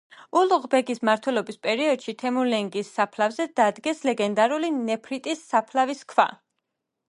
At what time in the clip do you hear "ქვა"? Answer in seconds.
6.15-6.29